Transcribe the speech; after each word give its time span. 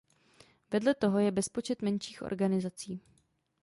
Vedle 0.71 0.95
toho 0.95 1.19
je 1.19 1.31
bezpočet 1.31 1.81
menších 1.81 2.21
organizací. 2.21 3.01